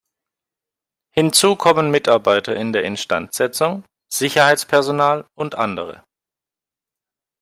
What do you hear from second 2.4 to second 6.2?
in der Instandsetzung, Sicherheitspersonal und andere.